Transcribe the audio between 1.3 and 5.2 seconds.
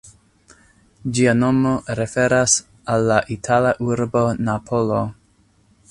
nomo referas al la itala urbo Napolo.